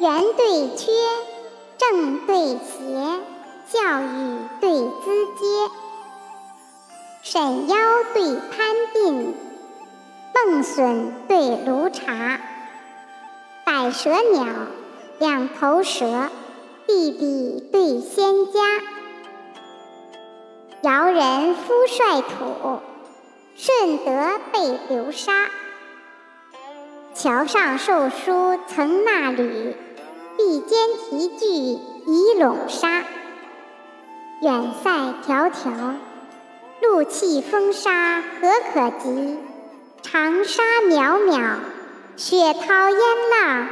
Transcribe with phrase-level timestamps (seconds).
[0.00, 0.92] 圆对缺，
[1.76, 3.20] 正对邪，
[3.72, 5.70] 教育对资阶，
[7.24, 7.76] 沈腰
[8.14, 9.32] 对潘鬓，
[10.32, 12.38] 孟笋对卢茶，
[13.64, 14.46] 百舌鸟，
[15.18, 16.30] 两头蛇，
[16.86, 18.60] 弟弟对仙家，
[20.82, 22.78] 尧人夫率土，
[23.56, 25.32] 舜德被流沙，
[27.14, 29.74] 桥上授书曾纳履。
[30.48, 33.04] 一间题句以笼沙，
[34.40, 34.90] 远塞
[35.26, 35.96] 迢迢，
[36.80, 39.38] 路气风沙何可及？
[40.00, 41.56] 长沙渺渺，
[42.16, 42.98] 雪涛烟
[43.30, 43.66] 浪。